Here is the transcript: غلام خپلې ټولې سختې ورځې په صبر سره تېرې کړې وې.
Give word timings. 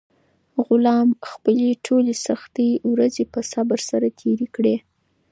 غلام 0.65 1.09
خپلې 1.31 1.67
ټولې 1.85 2.13
سختې 2.25 2.69
ورځې 2.91 3.23
په 3.33 3.39
صبر 3.51 3.79
سره 3.89 4.07
تېرې 4.19 4.47
کړې 4.55 4.75
وې. 4.77 4.77